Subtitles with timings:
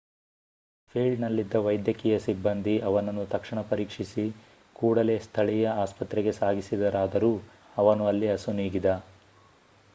[0.95, 4.25] ಫೀಲ್ಡ್‌ನಲ್ಲಿದ್ದ ವೈದ್ಯಕೀಯ ಸಿಬ್ಬಂದಿ ಅವನನ್ನು ತಕ್ಷಣ ಪರೀಕ್ಷಿಸಿ
[4.75, 7.33] ಕೂಡಲೇ ಸ್ಥಳೀಯ ಆಸ್ಪತ್ರೆಗೆ ಸಾಗಿಸಿದರಾದರೂ
[7.77, 8.91] ಅವನು ಅಲ್ಲಿ ಅಸುನೀಗಿದ